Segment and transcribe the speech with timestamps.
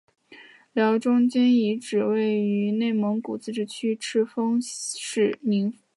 [0.73, 5.81] 辽中京遗址位于内蒙古自治区赤峰市宁城县。